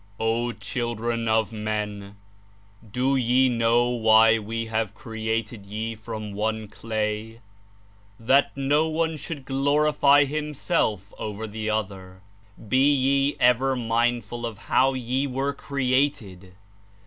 *^0 0.19 0.59
Children 0.59 1.27
of 1.27 1.53
Men! 1.53 2.15
De 2.91 3.15
ye 3.17 3.49
know 3.49 3.89
why 3.89 4.39
We 4.39 4.65
have 4.65 4.95
created 4.95 5.67
ye 5.67 5.93
from 5.93 6.33
one 6.33 6.67
clay? 6.67 7.39
That 8.19 8.57
no 8.57 8.89
one 8.89 9.15
should 9.15 9.45
glorify 9.45 10.23
himself 10.25 11.13
over 11.19 11.45
the 11.45 11.69
other? 11.69 12.21
Be 12.67 12.89
ye 12.91 13.37
ever 13.39 13.75
mindful 13.75 14.43
of 14.43 14.57
how 14.73 14.95
ye 14.95 15.27
were 15.27 15.53
created. 15.53 16.55